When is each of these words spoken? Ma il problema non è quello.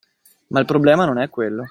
Ma 0.47 0.59
il 0.59 0.65
problema 0.65 1.05
non 1.05 1.19
è 1.19 1.29
quello. 1.29 1.59